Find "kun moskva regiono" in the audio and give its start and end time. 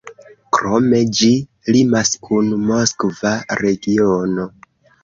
2.27-4.53